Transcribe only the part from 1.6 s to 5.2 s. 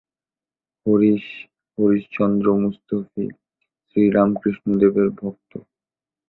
Harishchandra Mustafi, শ্রীরামকৃষ্ণদেবের